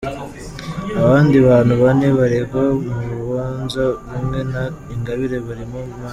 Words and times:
Abandi 1.01 1.35
bantu 1.47 1.73
bane 1.83 2.07
baregwa 2.17 2.61
mu 2.85 2.97
rubanza 3.15 3.81
rumwe 4.11 4.39
na 4.51 4.63
Ingabire 4.93 5.37
barimo 5.47 5.79
Maj. 5.89 6.09